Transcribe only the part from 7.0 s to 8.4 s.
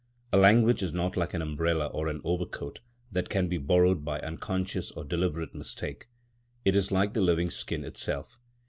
the living skin itself.